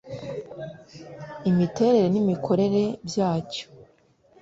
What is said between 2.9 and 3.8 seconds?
byacyo